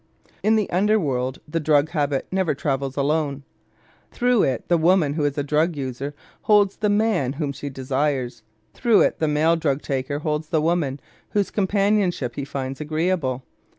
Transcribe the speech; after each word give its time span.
In 0.41 0.55
the 0.55 0.67
under 0.71 0.99
world 0.99 1.37
the 1.47 1.59
drug 1.59 1.89
habit 1.89 2.25
never 2.31 2.55
travels 2.55 2.97
alone. 2.97 3.43
Through 4.11 4.41
it 4.41 4.67
the 4.67 4.79
woman 4.79 5.13
who 5.13 5.25
is 5.25 5.37
a 5.37 5.43
drug 5.43 5.75
user 5.75 6.15
holds 6.41 6.77
the 6.77 6.89
man 6.89 7.33
whom 7.33 7.51
she 7.51 7.69
desires; 7.69 8.41
through 8.73 9.01
it 9.01 9.19
the 9.19 9.27
male 9.27 9.55
drug 9.55 9.83
taker 9.83 10.17
holds 10.17 10.49
the 10.49 10.59
woman 10.59 10.99
whose 11.33 11.51
companionship 11.51 12.33
he 12.33 12.45
finds 12.45 12.81
agreeable. 12.81 13.43